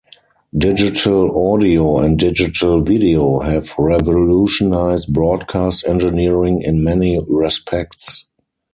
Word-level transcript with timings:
Digital 0.57 1.51
audio 1.53 1.99
and 1.99 2.17
digital 2.17 2.81
video 2.81 3.37
have 3.41 3.69
revolutionized 3.77 5.13
broadcast 5.13 5.85
engineering 5.85 6.59
in 6.59 6.83
many 6.83 7.23
respects. 7.29 8.25